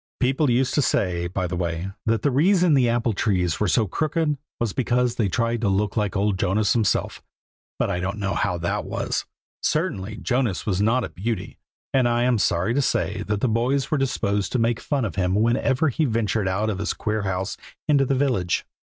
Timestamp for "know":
8.17-8.33